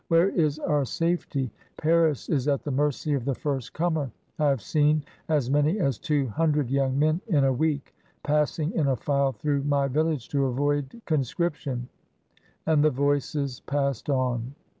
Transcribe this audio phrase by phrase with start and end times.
[0.07, 1.51] "Where is our safety?
[1.77, 4.09] Paris is at the mercy of the first comer.
[4.39, 7.93] I have seen as many as two hundred young men in a week
[8.23, 11.87] passing in a file through my village to avoid conscription."
[12.65, 14.55] And the voices passed on.